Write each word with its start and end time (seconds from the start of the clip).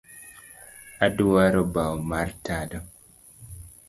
Aduaro 1.05 1.61
bau 1.73 1.95
mar 2.09 2.29
tado 2.45 2.79